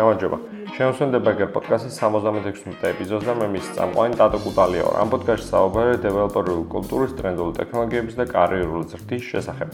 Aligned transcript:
გამარჯობა. 0.00 0.38
შემოსვენდება 0.76 1.30
გერ 1.38 1.48
პოდკასტის 1.54 1.96
76-მე 2.00 2.88
ეპიზოდს 2.90 3.26
და 3.28 3.34
მე 3.36 3.46
მის 3.52 3.66
წამყვანი 3.76 4.14
ტატო 4.20 4.38
კუტალია 4.44 4.84
ვარ. 4.86 4.96
ამ 5.02 5.08
პოდკასტში 5.12 5.46
საუბარია 5.50 5.98
დეველოპერული 6.04 6.64
კულტურის, 6.74 7.12
ტრენდული 7.20 7.52
ტექნოლოგიების 7.60 8.14
და 8.20 8.24
კარიერული 8.30 8.84
ზრდის 8.92 9.24
შესახებ. 9.32 9.68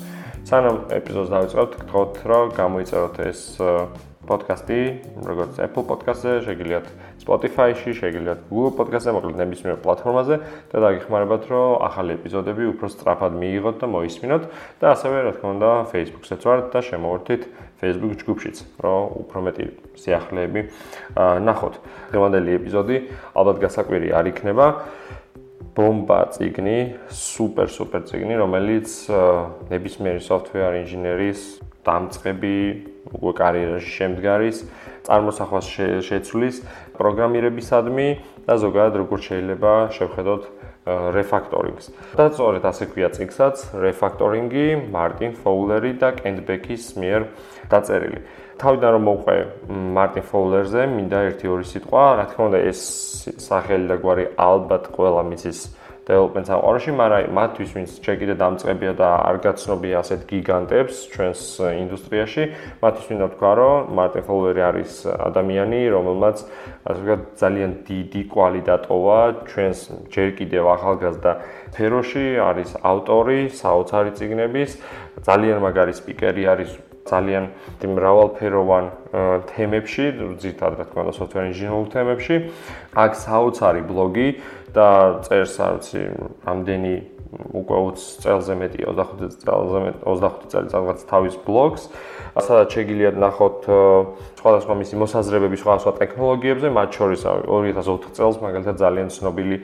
სანამ 0.50 0.76
ეპიზოდს 0.98 1.30
დავიწყებთ, 1.34 1.72
გთხოვთ 1.86 2.14
რომ 2.26 2.46
გამოიწეროთ 2.58 3.16
ეს 3.30 3.40
პოდკასტი, 4.26 4.78
როგორც 5.26 5.58
Apple 5.62 5.84
Podcast-ზე, 5.86 6.32
შეგიძლიათ 6.46 6.86
Spotify-ში, 7.22 7.90
შეგიძლიათ 8.00 8.40
Google 8.50 8.74
Podcast-ზე, 8.78 9.14
მოკლედ 9.16 9.38
ნებისმიერ 9.40 9.78
პლატფორმაზე 9.86 10.36
და 10.72 10.76
დაგიხმარებათ, 10.84 11.42
რომ 11.46 11.68
ახალი 11.86 12.10
ეპიზოდები 12.18 12.64
უფრო 12.74 12.86
სწრაფად 12.90 13.32
მიიღოთ 13.40 13.76
და 13.82 13.86
მოისმინოთ 13.94 14.42
და 14.82 14.86
ასევე, 14.92 15.16
რა 15.26 15.32
თქმა 15.36 15.48
უნდა, 15.56 15.70
Facebook-საც 15.94 16.40
ვართ 16.46 16.64
და 16.74 16.80
შემოვერთით 16.90 17.42
Facebook 17.76 18.12
ჯგუფშიც, 18.20 18.56
რომ 18.82 19.02
უფრო 19.22 19.38
მეტი 19.46 19.64
სიახლეები 20.00 20.60
ნახოთ. 21.46 21.74
დღევანდელი 22.10 22.50
ეპიზოდი 22.56 22.96
ალბათ 23.36 23.56
გასაკვირი 23.62 24.08
არ 24.16 24.26
იქნება. 24.32 24.66
ბომბა 25.76 26.32
ციგნი, 26.32 26.96
სუპერ 27.12 27.68
სუპერ 27.68 28.02
ციგნი, 28.08 28.34
რომელიც 28.40 28.88
ნებისმიერი 29.68 30.22
software 30.24 30.72
ინჟინერის 30.80 31.60
დამწყები 31.86 32.56
უკვე 33.14 33.32
კარიერაში 33.40 33.90
შემდგარის 33.96 34.56
წარმოსახვას 35.06 35.66
შეცვლის 36.06 36.56
პროგრამირებისადმი 36.98 38.08
და 38.46 38.54
ზოგადად 38.62 38.94
როგორ 39.02 39.18
შეიძლება 39.28 39.72
შევხედოთ 39.94 40.42
refactorings. 40.86 41.90
და 42.14 42.30
სწორედ 42.30 42.62
ასე 42.62 42.84
ქვია 42.94 43.10
წიგნსაც 43.10 43.74
refactoring-ი 43.74 44.66
მარტინ 44.94 45.34
ფოულერი 45.42 45.92
და 45.98 46.14
კენტ 46.14 46.38
ბეკის 46.46 46.94
მიერ 46.94 47.26
დაწერილი. 47.66 48.20
თავიდან 48.56 48.90
რომ 48.94 49.02
მოვყვე 49.10 49.36
მარტინ 49.98 50.24
ფოულერზე, 50.30 50.82
მინდა 50.86 51.18
ერთი 51.28 51.46
ორი 51.50 51.66
სიტყვა, 51.66 52.04
რა 52.16 52.24
თქმა 52.30 52.42
უნდა 52.48 52.60
ეს 52.70 52.80
სახელი 53.36 53.86
და 53.90 53.96
გვარი 53.98 54.24
ალბათ 54.38 54.84
ყველა 54.94 55.22
მისის 55.26 55.58
development 56.06 56.46
საყვარში, 56.46 56.92
მაგრამ 56.94 57.34
მათთვის 57.34 57.70
ვინც 57.74 57.90
ჩეკიდე 58.06 58.34
დამწყებია 58.38 58.92
და 58.94 59.08
არ 59.26 59.36
გაცნობია 59.42 59.94
ასეთ 60.06 60.20
გიგანტებს 60.30 60.94
ჩვენს 61.10 61.42
ინდუსტრიაში, 61.82 62.44
მათთვის 62.78 63.06
მინდა 63.10 63.26
ვთქვა, 63.26 63.52
რომ 63.58 63.90
მარტინ 63.98 64.22
ფოულერი 64.30 64.62
არის 64.70 64.92
ადამიანი, 65.26 65.80
რომელმაც 65.96 66.36
ასე 66.86 67.00
ვთქვათ, 67.02 67.22
ძალიან 67.42 67.70
დიდი 67.90 68.22
კვალი 68.30 68.60
დატოვა 68.70 69.20
ჩვენს 69.50 69.78
ჯერ 70.14 70.28
კიდევ 70.38 70.64
ახალგაზრდა 70.76 71.32
სფეროში, 71.76 72.26
არის 72.40 72.70
ავტორი 72.80 73.40
საოცარი 73.52 74.10
წიგნების, 74.16 74.70
ძალიან 75.26 75.58
მაგარი 75.60 75.92
სპიკერი 75.92 76.42
არის 76.48 76.70
ძალიან 77.10 77.44
მრავალფეროვან 77.86 78.84
თემებში, 79.50 80.04
ზირთად 80.42 80.72
რა 80.78 80.84
თქმა 80.90 81.00
უნდა, 81.06 81.12
software 81.16 81.46
engineering 81.50 81.88
თემებში. 81.94 82.36
აქ 82.94 83.12
საოცარი 83.14 83.82
ბლოგი 83.86 84.28
და 84.76 84.88
წერს, 85.24 85.54
არ 85.62 85.72
ვიცი, 85.78 86.00
რამდენი 86.46 87.16
უკვე 87.34 87.76
20 87.96 88.22
წელზე 88.22 88.54
მეტი 88.60 88.78
25 88.86 89.36
წელზე 89.42 89.78
მეტი 89.84 90.00
25 90.06 90.46
წელიწადს 90.52 91.06
თავის 91.10 91.34
ბლოგს 91.46 91.88
სადაც 92.36 92.76
შეგიძლიათ 92.76 93.16
ნახოთ 93.24 93.58
სხვადასხვა 94.40 94.74
მისი 94.82 94.94
მოსაზრებები 95.02 95.56
სხვადასხვა 95.60 95.92
ტექნოლოგიებზე 96.00 96.68
მათ 96.76 96.98
შორის 96.98 97.20
2004 97.26 98.16
წელს 98.16 98.40
მაგალითად 98.44 98.76
ძალიან 98.84 99.08
ცნობილი 99.16 99.56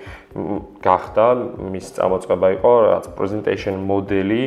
გახდა 0.82 1.26
მის 1.72 1.86
წამოწყება 1.96 2.48
იყო 2.58 2.72
რაც 2.88 3.04
presentation 3.18 3.74
მოდელი 3.88 4.42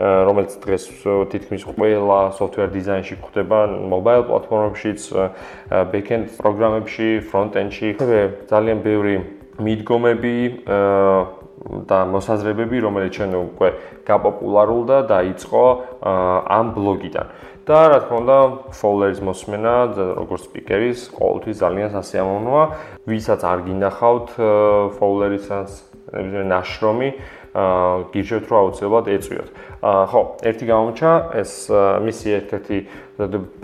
რომელიც 0.00 0.56
დღეს 0.64 0.84
თითქმის 1.32 1.62
ყველა 1.68 2.20
software 2.38 2.72
design-ში 2.72 3.20
გვხვდება 3.20 3.58
mobile 3.92 4.24
პლატფორმებშიც 4.28 5.00
backend 5.92 6.24
პროგრამებში 6.40 7.08
front-end-ში 7.28 7.88
ძალიან 8.48 8.78
ბევრი 8.80 9.14
მიდგომები 9.60 10.36
და 11.84 11.98
მოსაზრებები, 12.08 12.76
რომელიც 12.80 13.12
ჩვენ 13.20 13.32
უკვე 13.52 13.68
გაპოპულარულდა 14.08 14.96
და 15.04 15.08
დაიწყო 15.12 15.64
ამ 16.48 16.66
ბლოგიდან. 16.72 17.26
და 17.70 17.80
რა 17.86 17.98
თქმა 18.02 18.16
უნდა, 18.24 18.38
ფოლერის 18.74 19.20
მოსმენა 19.22 19.74
როგორც 20.18 20.42
სპიკერის 20.48 20.98
ყოველთვის 21.14 21.56
ძალიან 21.60 21.88
სასიამოვნოა. 21.94 22.64
ვისაც 23.06 23.40
არ 23.46 23.58
გინახავთ 23.68 24.28
ფოლერისაც 24.98 25.70
ნაშრომი, 26.50 27.08
გიჟევთ 27.54 28.44
რომ 28.46 28.58
აუცილებლად 28.62 29.06
ეწვიოთ. 29.10 29.48
ხო, 29.82 30.22
ერთი 30.46 30.64
გამოჩა, 30.70 31.12
ეს 31.40 31.52
მისი 32.06 32.28
ერთ-ერთი 32.38 32.78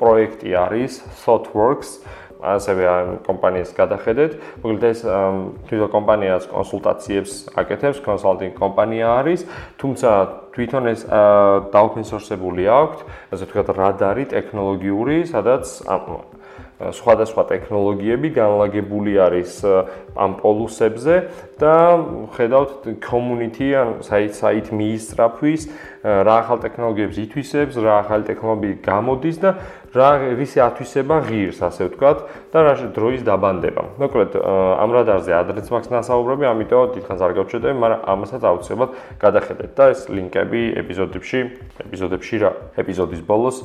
პროექტი 0.01 0.51
არის 0.59 0.93
ThoughtWorks. 1.23 1.91
ასევე 2.37 2.83
ამ 2.85 3.09
კომპანიას 3.25 3.73
გადახედეთ. 3.73 4.33
მოკლედ 4.61 4.85
ეს 4.93 5.01
თვითონ 5.67 5.91
კომპანიას 5.97 6.45
კონსულტაციებს 6.53 7.33
აკეთებს, 7.57 7.99
კონსალტინგ 8.05 8.53
კომპანია 8.61 9.07
არის, 9.25 9.41
თუმცა 9.81 10.11
თვითონ 10.53 10.85
ეს 10.93 11.01
დაუფენსორსებული 11.73 12.65
აქვს, 12.69 13.01
ასე 13.33 13.45
ვთქვათ, 13.49 13.69
რადარი 13.73 14.25
ტექნოლოგიური, 14.37 15.17
სადაც 15.33 15.65
სხვადასხვა 16.77 17.43
ტექნოლოგიები 17.51 18.29
განლაგებული 18.37 19.17
არის 19.17 19.65
ამ 20.13 20.33
პოლუსებზე 20.41 21.15
და 21.57 21.77
ხედავთ 22.37 23.01
community 23.01 23.73
ან 23.73 23.89
საით 24.05 24.37
საით 24.37 24.69
მიისწრაფვის 24.77 25.63
რა 26.07 26.35
ახალ 26.45 26.61
ტექნოლოგიებს 26.63 27.17
ითვისებს, 27.25 27.75
რა 27.83 27.95
ახალი 28.05 28.29
ტექნოლოგიები 28.29 28.79
გამოდის 28.85 29.37
და 29.43 29.51
რა 29.97 30.11
რისი 30.37 30.61
ათვისება 30.61 31.17
ღირს, 31.25 31.59
ასე 31.65 31.89
ვთქვათ, 31.89 32.19
და 32.53 32.59
რა 32.63 32.75
დროის 32.93 33.25
დაბანდება. 33.25 33.83
მოკლედ, 33.97 34.37
ამ 34.37 34.91
რადარზე 34.93 35.33
ადრეც 35.33 35.67
მაქვს 35.73 35.91
ნასაუბრები, 35.97 36.45
ამიტომ 36.53 36.95
დიდხანს 37.01 37.25
არ 37.25 37.33
გავჩერდები, 37.41 37.77
მაგრამ 37.81 38.01
ამასაც 38.05 38.43
აუცილებლად 38.45 38.91
გადახედეთ 39.25 39.71
და 39.73 39.85
ეს 39.97 40.01
ლინკები 40.13 40.63
ეპიზოდებში, 40.85 41.39
ეპიზოდებში 41.89 42.37
რა, 42.45 42.51
ეპიზოდის 42.77 43.23
ბოლოს 43.25 43.65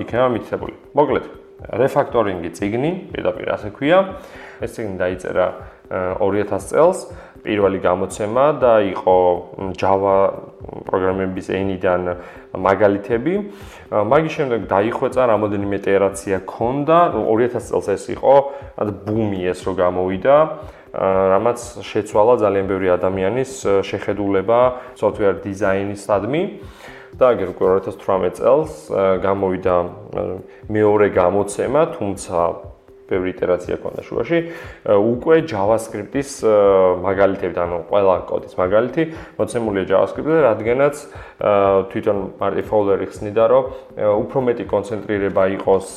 იქნება 0.00 0.28
მითითებული. 0.32 0.74
მოკლედ, 0.96 1.43
refactoring-ი 1.62 2.50
ციგნი, 2.54 2.92
პირდაპირ 3.14 3.48
ასე 3.54 3.68
ქვია. 3.74 3.98
ეს 4.60 4.70
ციგნი 4.74 4.96
დაიწერა 5.00 5.46
2000 6.20 6.64
წელს, 6.70 6.98
პირველი 7.44 7.78
გამოცემა 7.84 8.44
და 8.56 8.72
იყო 8.94 9.16
Java 9.76 10.16
პროგრამების 10.88 11.46
ენიდან 11.52 12.02
მაგალითები. 12.56 13.34
მაგის 13.92 14.32
შემდეგ 14.32 14.60
დაიხვეწა 14.64 15.22
რამოდენიმე 15.28 15.76
იტერაცია 15.76 16.36
ქონდა. 16.48 16.98
2000 17.20 17.68
წელს 17.68 17.86
ეს 17.92 18.04
იყო, 18.16 18.34
ბუმი 19.04 19.40
ეს 19.52 19.60
რო 19.68 19.72
გამოვიდა. 19.76 20.36
რამაც 20.94 21.58
შეცვალა 21.82 22.34
ძალიან 22.38 22.66
ბევრი 22.70 22.88
ადამიანის 22.94 23.52
შეხედულება 23.82 24.60
software 24.94 25.42
design-ისადმი. 25.42 26.42
და 27.18 27.24
აგერ 27.34 27.48
უკვე 27.54 27.66
2018 27.84 28.38
წელს 28.38 28.72
გამოვიდა 29.24 29.74
მეორე 30.70 31.06
გამოცემა, 31.14 31.80
თუმცა 31.94 32.38
ბევრი 33.04 33.36
იტერაცია 33.36 33.76
ქონდა 33.84 34.02
შუაში. 34.08 34.38
უკვე 34.88 35.34
JavaScript-ის 35.44 36.30
მაგალითები, 37.04 37.56
ანუ 37.60 37.78
ყველა 37.92 38.14
კოდის 38.24 38.56
მაგალითი 38.56 39.02
მოცემულია 39.36 39.84
JavaScript-ზე, 39.92 40.38
რადგანაც 40.48 40.94
თვითონ 41.92 42.18
Marty 42.40 42.64
Fowler 42.64 42.98
იხსნიდა, 43.04 43.44
რომ 43.52 43.64
უფრო 44.24 44.38
მეტი 44.48 44.64
კონცენტრირება 44.72 45.44
იყოს 45.60 45.88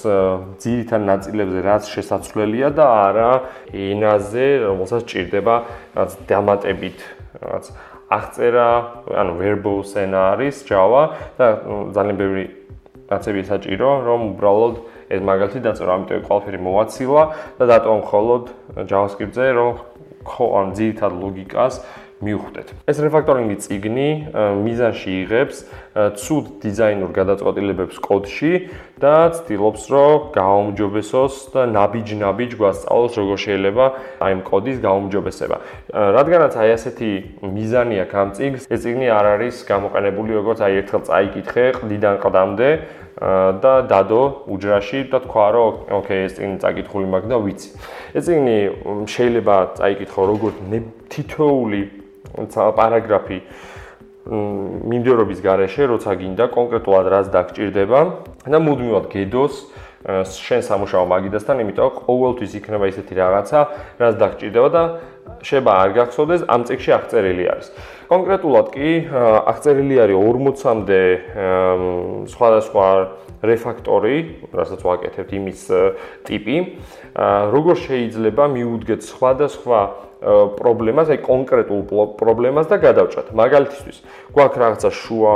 ძირითად 0.60 1.02
ნაწილებზე, 1.08 1.60
რაც 1.64 1.84
შესაძლებელია 1.96 2.70
და 2.76 2.86
არა 3.08 3.32
ენაზე, 3.72 4.48
რომელსაც 4.68 5.02
ჭირდება 5.08 5.56
რაც 5.96 6.12
დამატებით, 6.28 7.00
რაც 7.40 7.66
აღწერა, 8.08 8.68
ანუ 9.12 9.34
verbose 9.36 10.06
ენა 10.08 10.22
არის 10.36 10.64
Java 10.64 11.04
და 11.36 11.46
ძალიან 11.92 12.18
ბევრი 12.18 12.46
რაცები 13.12 13.42
საჭირო, 13.48 13.90
რომ 14.08 14.20
უბრალოდ 14.36 14.76
ეს 15.12 15.22
მაგალითი 15.28 15.60
დაწერო, 15.64 15.92
ამიტომ 15.96 16.24
ყველაფერი 16.28 16.60
მოვაცილა 16.68 17.24
და 17.60 17.64
დატოვა 17.72 17.98
მხოლოდ 18.04 18.44
JavaScript-ზე, 18.88 19.48
რომ 19.60 19.72
ხო 20.28 20.46
ან 20.60 20.68
ძირითად 20.76 21.12
ლოგიკას 21.20 21.74
მიუხვდეთ. 22.18 22.68
ეს 22.90 22.98
refactoring-ი 22.98 23.56
ციგნი 23.62 24.10
მიზანში 24.66 25.12
იღებს 25.22 25.58
ცუდ 26.18 26.46
დიზაინურ 26.66 27.12
გადაწყვეტილებებს 27.14 27.98
კოდში 28.02 28.54
და 28.98 29.16
ცდილობს, 29.38 29.84
რომ 29.94 30.34
გააუმჯობესოს 30.34 31.36
და 31.54 31.62
ნაბიჯ-ნაბიჯ 31.78 32.52
გვასწავლოს, 32.58 33.14
როგორ 33.22 33.38
შეიძლება 33.46 33.86
აი 34.18 34.32
ამ 34.34 34.42
კოდის 34.50 34.78
გაუმჯობესება. 34.82 35.58
რადგანაც 35.94 36.54
აი 36.58 36.70
ასეთი 36.74 37.12
მიზანი 37.54 37.96
აქვს 38.02 38.18
ამ 38.18 38.30
ციგს, 38.34 38.62
ეს 38.66 38.80
ციგნი 38.82 39.08
არ 39.14 39.26
არის 39.38 39.56
გამოყენებული 39.70 40.32
როგორც 40.42 40.60
აი 40.66 40.74
ერთხელ 40.82 41.02
წაიკითხე 41.06 41.64
ყდიდან 41.78 42.16
ყდამდე 42.18 42.70
და 43.62 43.74
დადო 43.90 44.24
უჯრაში 44.46 45.00
და 45.10 45.18
თქვა 45.26 45.48
რომ 45.54 45.74
ოკეი 46.02 46.22
ეს 46.26 46.34
წიგნი 46.38 46.58
წაკითხული 46.62 47.08
მაქვს 47.14 47.30
და 47.34 47.38
ვიცი. 47.46 47.70
ეს 48.18 48.24
წიგნი 48.26 48.58
შეიძლება 49.06 49.56
წაიკითხო 49.78 50.22
როგორც 50.34 50.56
თითოეული 51.10 51.82
პარაგრაფი 52.38 53.40
მიმდევრობის 54.28 55.40
გარეშე, 55.40 55.84
როცა 55.88 56.12
გინდა 56.20 56.46
კონკრეტულად 56.52 57.06
რაც 57.08 57.28
დაგჭირდება 57.32 58.00
და 58.44 58.58
მუდმივად 58.60 59.06
გედოს 59.08 59.56
შენ 60.08 60.62
სამუშაო 60.68 61.04
მაგიდასთან, 61.08 61.56
იმიტომ 61.64 61.90
ყოველთვის 62.08 62.52
იქნება 62.60 62.86
ისეთი 62.92 63.14
რაღაცა, 63.18 63.60
რაც 64.00 64.14
დაგჭირდება 64.20 64.70
და 64.72 64.84
შეიძლება 65.48 65.72
არ 65.84 65.90
გახსოვდეს, 65.98 66.42
ამ 66.48 66.62
წიგში 66.68 66.92
აღწერილი 66.98 67.46
არის. 67.52 67.68
კონკრეტულად 68.08 68.68
კი 68.72 68.90
აღწერილი 69.52 69.96
არის 70.04 70.18
40-მდე 70.28 71.02
სხვადასხვა 72.32 72.88
რეფაქტორი, 73.38 74.16
რასაც 74.56 74.80
ვაკეთებთ 74.88 75.32
იმის 75.40 75.62
ტიპი, 76.28 76.56
როგორ 77.54 77.76
შეიძლება 77.86 78.44
მიუდგეთ 78.56 79.02
სხვადასხვა 79.08 79.80
პრობლემას, 80.58 81.08
აი 81.14 81.20
კონკრეტულ 81.24 81.82
პრობლემას 82.20 82.68
და 82.68 82.78
გადავჭრათ. 82.84 83.32
მაგალითისთვის, 83.32 83.98
გვაქვს 84.36 84.60
რაღაცა 84.64 84.90
შუა, 84.92 85.36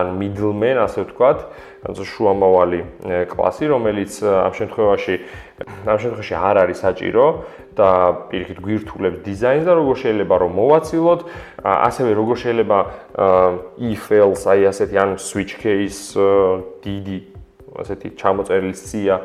ან 0.00 0.06
middleman, 0.20 0.76
ასე 0.86 0.98
ვთქვათ, 1.04 1.38
რაღაცა 1.80 2.04
შუამავალი 2.04 2.80
კლასი, 3.32 3.64
რომელიც 3.72 4.12
ამ 4.20 4.52
შემთხვევაში 4.52 5.14
ამ 5.88 5.96
შემთხვევაში 5.96 6.34
არ 6.36 6.56
არის 6.60 6.78
საჭირო 6.84 7.24
და 7.72 7.90
პირიქით 8.28 8.58
გვირთულებს 8.60 9.18
დიზაინს 9.24 9.64
და 9.64 9.72
როგორ 9.80 9.94
შეიძლება 10.04 10.34
რომ 10.44 10.52
მოვაცილოთ, 10.60 11.20
ასევე 11.64 12.10
როგორ 12.20 12.36
შეიძლება 12.44 12.78
if 13.80 14.04
else 14.12 14.44
აი 14.44 14.60
ასეთი 14.68 14.96
ან 15.00 15.10
switch 15.16 15.56
case 15.56 16.16
დიდი 16.84 17.18
ასეთი 17.78 18.08
ჩამოწერილი 18.18 18.74
სია 18.74 19.16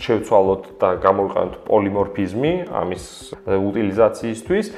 შევცვალოთ 0.00 0.64
და 0.80 0.90
გამოვიყენოთ 1.02 1.54
პოლიმორფიზმი 1.66 2.52
ამის 2.80 3.04
უტილიზაციისთვის, 3.44 4.70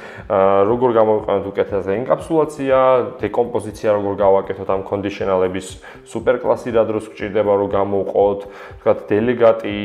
როგორ 0.69 0.95
გამოვიყენოთ 0.97 1.45
უკეთესად 1.53 1.93
ენკაპსულაცია, 1.95 2.77
დეკომპოზიცია 3.21 3.89
როგორ 3.97 4.13
გავაკეთოთ 4.23 4.73
ამ 4.73 4.81
კონდიშნალების 4.89 5.67
სუპერკლასი 6.11 6.75
რა 6.75 6.83
დროს 6.89 7.07
გჭირდება 7.13 7.53
რომ 7.61 7.69
გამოვყოთ, 7.77 8.39
თქვათ 8.83 8.99
დელეგატი 9.13 9.77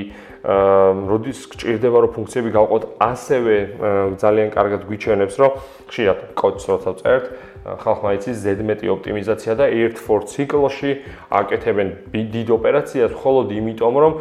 როდის 0.49 1.39
გჭირდება 1.51 1.99
რომ 2.03 2.11
ფუნქციები 2.15 2.51
გავყოთ 2.55 2.85
ასევე 3.03 3.57
ძალიან 4.23 4.49
კარგად 4.55 4.87
გვიჩვენებს 4.87 5.35
რომ 5.43 5.53
ხშირად 5.91 6.19
კოდს 6.39 6.65
როცა 6.71 6.93
წერთ 7.03 7.25
ხალხმა 7.83 8.11
იცის 8.17 8.37
ზედმეტი 8.45 8.87
ოპტიმიზაცია 8.95 9.53
და 9.59 9.67
1-4 9.69 10.29
ციკლში 10.33 10.93
აკეთებენ 11.29 11.89
დიდ 12.15 12.49
ოპერაციას 12.57 13.13
მხოლოდ 13.13 13.47
იმიტომ 13.59 13.95
რომ 14.05 14.13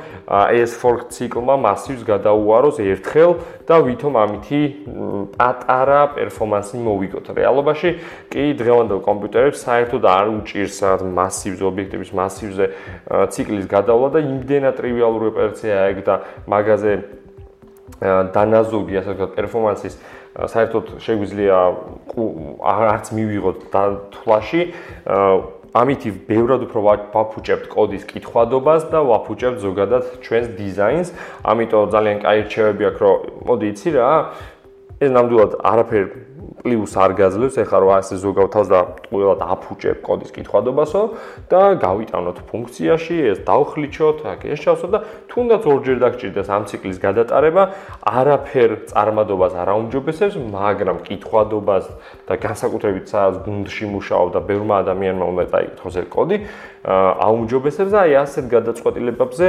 ეს 0.51 0.71
4 0.81 1.07
ციკლმა 1.15 1.55
მასივს 1.63 2.03
გადაუაროს 2.07 2.77
ერთხელ 2.83 3.31
და 3.67 3.75
ვითომ 3.88 4.13
ამითი 4.23 4.61
პატარა 5.38 6.01
პერფორმანსი 6.17 6.77
მოვიგოთ. 6.83 7.25
რეალობაში 7.38 7.89
კი 8.31 8.44
დღევანდელ 8.59 8.99
კომპიუტერებს 9.07 9.59
საერთოდ 9.67 10.03
არ 10.07 10.27
უჭირს 10.41 10.77
მასივზე 11.19 11.63
ობიექტების 11.71 12.11
მასივზე 12.15 12.65
ციკლის 13.31 13.65
გადავლა 13.71 14.07
და 14.15 14.19
იმდენად 14.23 14.75
ტრივიალური 14.79 15.25
ოპერაციაა 15.31 15.85
ეგ 15.94 15.99
და 16.07 16.15
მაგაზე 16.47 16.94
დანაზოგი 17.97 18.99
ასე 18.99 19.11
ვთქვათ 19.15 19.31
პერფორმანსის 19.38 19.95
საერთოდ 20.37 20.85
შეგვიძლია 21.01 21.57
არც 22.61 23.05
მივიღოთ 23.17 23.57
თვლაში 24.13 24.61
ამითი 25.77 26.09
ბევრად 26.27 26.61
უფრო 26.65 26.81
ვაფუჭებთ 27.13 27.65
კოდის 27.69 28.03
კითხვადობას 28.09 28.87
და 28.89 28.99
ვაფუჭებთ 29.03 29.59
ზოგადად 29.61 30.03
ჩვენს 30.25 30.47
დიზაინს. 30.57 31.09
ამიტომ 31.43 31.89
ძალიან 31.93 32.17
კაი 32.23 32.39
რჩევები 32.47 32.83
აქვს, 32.89 32.99
რომ 33.03 33.15
მოდი 33.47 33.65
იცი 33.73 33.89
რა, 33.97 34.11
ეს 34.97 35.11
ნამდვილად 35.13 35.59
არაფერ 35.61 36.05
პლუს 36.57 36.94
არ 36.97 37.13
გაძლევს, 37.17 37.57
ეხლა 37.61 37.79
რა 37.79 37.95
ასე 38.01 38.17
ზოგავთავს 38.17 38.69
და 38.71 38.79
ყველად 39.07 39.41
აფუჭებ 39.45 39.99
კოდის 40.01 40.31
კითხვადობასო 40.35 41.01
და 41.51 41.61
გავიტანოთ 41.79 42.38
ფუნქციაში, 42.49 43.17
ეს 43.29 43.38
დავხლიჩოთ, 43.45 44.17
აქ 44.31 44.41
ეს 44.51 44.59
ჩავსვათ 44.65 44.91
და 44.91 44.99
თუნდაც 45.29 45.63
ორჯერ 45.69 45.97
დაგჭირდეს 46.01 46.49
ამ 46.49 46.63
ციკლის 46.67 46.97
გადატარება, 46.97 47.63
არაფერ 48.09 48.69
წარმადობას 48.89 49.53
არ 49.53 49.67
აუმჯობესებს, 49.77 50.35
მაგრამ 50.57 50.97
კითხვადობას 51.07 51.85
და 52.25 52.33
განსაკუთრებით 52.41 53.05
სადაც 53.07 53.35
გუნდში 53.45 53.85
მუშაობ 53.94 54.27
და 54.33 54.39
ბევრმა 54.49 54.75
ადამიანმა 54.81 55.25
უნდა 55.29 55.44
დაიკითხოს 55.53 55.95
ეს 56.01 56.07
კოდი, 56.09 56.38
აუმჯობესებს 56.87 57.91
და 57.91 57.99
აი 58.07 58.13
ასეთ 58.23 58.45
გადაწყვეტილებებზე 58.47 59.47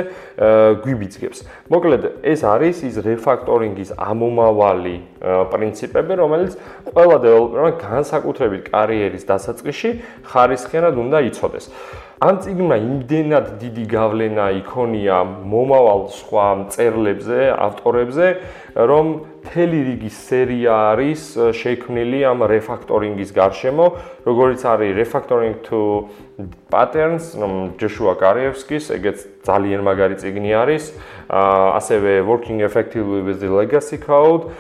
გვიბიძგებს. 0.82 1.38
მოკლედ, 1.70 2.02
ეს 2.26 2.40
არის 2.42 2.76
ის 2.82 2.96
რეფაქტორინგის 2.98 3.90
ამომავალი 3.94 4.96
პრინციპები, 5.22 6.12
რომელიც 6.18 6.52
ყველა 6.90 7.16
დეველოპერმა 7.22 7.72
განსაკუთრებით 7.78 8.62
კარიერის 8.74 9.24
დასაწყისში 9.30 9.90
ხარისხიანად 10.26 10.94
უნდა 10.98 11.18
იცოდეს. 11.30 11.70
ამ 12.18 12.40
ციგნმა 12.42 12.76
იმდენად 12.82 13.50
დიდი 13.62 13.84
გავლენა 13.94 14.46
იქონია 14.58 15.18
მომავალ 15.22 16.00
სხვა 16.16 16.46
მწერლებზე, 16.64 17.38
ავტორებზე, 17.54 18.26
რომ 18.90 19.06
მთელი 19.46 19.78
რიგი 19.86 20.10
სერია 20.10 20.74
არის 20.98 21.22
შექმნილი 21.62 22.24
ამ 22.26 22.42
refactoring-ის 22.50 23.30
გარშემო, 23.38 23.86
როგორც 24.26 24.66
არის 24.66 24.98
refactoring 24.98 25.54
to 25.62 26.10
patterns, 26.74 27.38
რომ 27.38 27.78
ჯოშუა 27.78 28.14
კარიევსკის, 28.18 28.90
ეგეც 28.98 29.18
ძალიან 29.48 29.80
მაგარი 29.88 30.16
ციგნი 30.20 30.50
არის. 30.62 30.84
ასევე 31.28 32.12
working 32.24 32.60
effectively 32.68 33.20
with 33.24 33.40
the 33.40 33.48
legacy 33.48 33.98
code, 33.98 34.52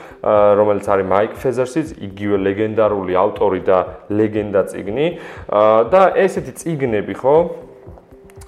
რომელიც 0.58 0.84
არის 0.88 1.06
Mike 1.12 1.36
Feathers-ის, 1.36 1.94
იგივე 1.96 2.36
ლეგენდარული 2.46 3.14
ავტორი 3.16 3.60
და 3.64 3.78
ლეგენდა 4.08 4.60
ციგნი. 4.72 5.06
და 5.92 6.02
ესეთი 6.24 6.52
ციგნები, 6.60 7.14
ხო? 7.20 7.36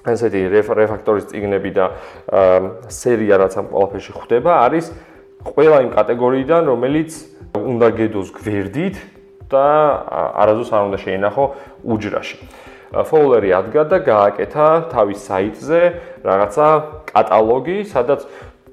ესეთი 0.05 0.41
refactoring 0.49 1.25
ციგნები 1.29 1.71
და 1.77 1.85
სერია 2.89 3.37
რაც 3.37 3.53
ამ 3.57 3.65
ყველაფერში 3.69 4.11
ხვდება, 4.17 4.51
არის 4.65 4.85
ყველა 5.45 5.77
იმ 5.85 5.91
კატეგორიიდან, 5.93 6.61
რომელიც 6.69 7.11
უნდა 7.57 7.87
გედოს 7.97 8.29
გვერდით 8.33 8.95
და 9.51 9.65
არაზოს 10.41 10.69
არ 10.71 10.83
უნდა 10.89 10.97
შეინახო 11.03 11.43
უჯრაში. 11.83 12.37
ფოლდერი 12.91 13.51
ადგა 13.55 13.83
და 13.87 13.97
გააკეთა 14.03 14.67
თავის 14.91 15.19
საიტზე 15.31 15.81
რაღაცა 16.27 16.67
კატალოგი, 17.11 17.77
სადაც 17.87 18.27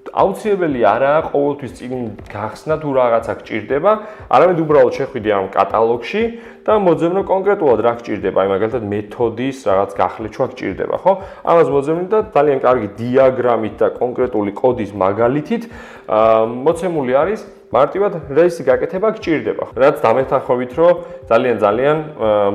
აუცილებელი 0.08 0.80
არაა 0.88 1.20
ყოველთვის 1.30 1.72
წინ 1.78 1.92
გახსნა 2.32 2.76
თუ 2.80 2.88
რაღაცა 2.96 3.32
გჭირდება, 3.40 3.92
არამედ 4.32 4.58
უბრალოდ 4.64 4.94
შეხვიდე 4.98 5.30
ამ 5.36 5.46
კატალოგში 5.52 6.22
და 6.64 6.72
მოძებნო 6.80 7.22
კონკრეტულად 7.28 7.80
რა 7.84 7.92
გჭირდება, 8.00 8.38
აი 8.40 8.48
მაგალითად 8.54 8.84
მეთოდის 8.88 9.58
რაღაც 9.68 9.90
გახლეჩვა 10.00 10.46
გჭირდება, 10.52 10.96
ხო? 11.04 11.12
ამას 11.44 11.68
მოძებნი 11.76 12.06
და 12.08 12.18
ძალიან 12.34 12.58
კარგი 12.64 12.88
დიაგრამით 12.98 13.74
და 13.78 13.88
კონკრეტული 14.00 14.52
კოდის 14.56 14.90
მაგალითით 14.96 15.62
მოცემული 16.08 17.12
არის 17.22 17.40
მარტივად 17.68 18.12
რეისი 18.32 18.64
გაკეთება 18.64 19.08
გჭირდება. 19.18 19.64
რაც 19.76 19.96
დამეთანხმებით, 20.00 20.72
რომ 20.78 20.94
ძალიან 21.28 21.56
ძალიან 21.60 21.96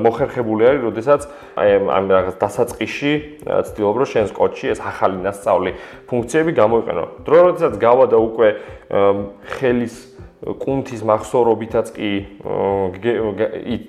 მოხერხებული 0.01 0.61
არის, 0.69 0.81
როდესაც 0.89 1.21
აი 1.53 1.69
ამ 1.85 2.05
რაღაც 2.09 2.35
დასაწყისში 2.41 3.13
ცდილობ 3.45 3.95
რომ 4.01 4.07
შენს 4.09 4.31
კოდში 4.33 4.65
ეს 4.73 4.79
ახალი 4.81 5.17
ნასწავლი 5.21 5.71
ფუნქციები 6.09 6.51
გამოიყენო. 6.57 7.03
დრო 7.29 7.37
როდესაც 7.53 7.73
გავა 7.77 8.05
და 8.09 8.17
უკვე 8.17 8.47
ხელის 9.53 9.95
კუნთის 10.43 11.01
מחსოვრობითაც 11.07 11.87
კი 11.95 12.09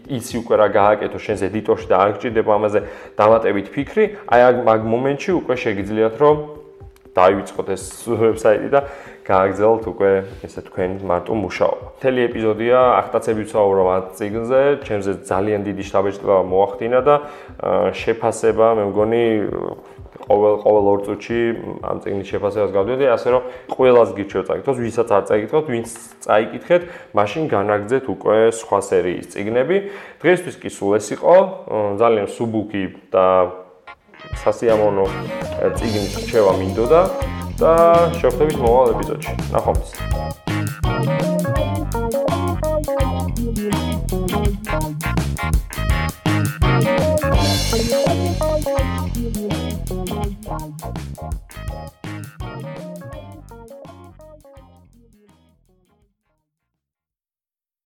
იცი 0.07 0.35
უკვე 0.39 0.55
რა 0.61 0.69
გააკეთო 0.71 1.19
შენს 1.19 1.41
ედიტორში 1.51 1.87
და 1.91 1.97
არ 1.99 2.11
გჭირდება 2.15 2.53
ამაზე 2.55 2.81
დამატებით 3.19 3.67
ფიქრი, 3.75 4.05
აი 4.31 4.41
ამ 4.69 4.87
მომენტში 4.87 5.31
უკვე 5.41 5.55
შეგიძლიათ 5.59 6.15
რომ 6.23 6.64
დაივიწყოთ 7.15 7.69
ეს 7.75 7.85
ვებსაიტი 8.11 8.69
და 8.75 8.81
გააგზავნოთ 9.25 9.85
უკვე 9.89 10.11
ესე 10.45 10.61
თქვენ 10.69 10.91
მარტო 11.09 11.33
მუშაობა. 11.33 11.87
მთელი 11.97 12.21
ეპიზოდია 12.29 12.79
ახტაცებით 13.01 13.47
ვსაუბრობ 13.49 13.87
ამ 13.95 14.05
ციგნზე, 14.19 14.61
ჩემზე 14.85 15.13
ძალიან 15.25 15.61
დიდი 15.65 15.83
შთაბეჭდილება 15.89 16.43
მოახდინა 16.45 17.01
და 17.09 17.15
შეფასება 17.95 18.67
მე 18.77 18.85
მგონი 18.91 19.25
ყოველ 20.25 20.55
ყოველ 20.65 20.85
ორ 20.93 21.01
წუთში 21.05 21.41
ამ 21.85 21.97
ციგნის 22.05 22.29
შეფასებას 22.33 22.71
გავდივდი, 22.77 23.07
ასე 23.13 23.29
რომ 23.35 23.43
ყველას 23.75 24.11
გიჩვენოთ 24.17 24.47
წაიკითხოთ, 24.49 24.77
ვისაც 24.85 25.09
არ 25.11 25.25
წაიკითხოთ, 25.29 25.65
ვინც 25.75 25.89
წაიკითხეთ, 26.25 26.83
მაშინ 27.19 27.43
განაგძეთ 27.55 28.05
უკვე 28.15 28.39
სხვა 28.61 28.79
სერიის 28.89 29.27
ციგნები. 29.35 29.77
დღესთვის 30.23 30.57
კი 30.61 30.69
სულ 30.71 30.93
ეს 31.01 31.07
იყო, 31.17 31.37
ძალიან 32.01 32.29
სუბუქი 32.31 32.85
და 33.13 33.27
სასიამოვნო 34.43 35.05
ციგნის 35.79 36.15
რჩევა 36.25 36.53
მინდოდა 36.61 37.03
და 37.61 37.73
შევხვდებით 38.19 38.57
მომავალ 38.63 38.89
ეპიზოდში. 38.95 39.33
ნახვამდის. 39.55 41.54